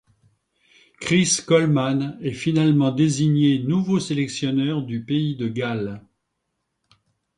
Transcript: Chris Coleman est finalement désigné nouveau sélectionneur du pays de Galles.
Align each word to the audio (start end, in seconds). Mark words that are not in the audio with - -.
Chris 0.99 1.41
Coleman 1.45 2.17
est 2.23 2.31
finalement 2.33 2.89
désigné 2.89 3.59
nouveau 3.59 3.99
sélectionneur 3.99 4.81
du 4.81 5.03
pays 5.05 5.35
de 5.35 5.47
Galles. 5.47 6.01